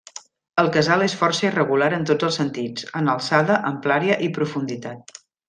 El 0.61 0.69
casal 0.77 1.03
és 1.07 1.13
força 1.19 1.45
irregular 1.47 1.89
en 1.97 2.07
tots 2.13 2.29
els 2.29 2.39
sentits: 2.41 2.87
en 3.01 3.13
alçada, 3.15 3.59
amplària 3.73 4.17
i 4.29 4.33
profunditat. 4.41 5.17